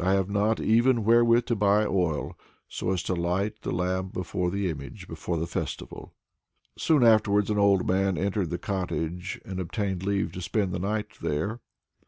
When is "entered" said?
8.18-8.50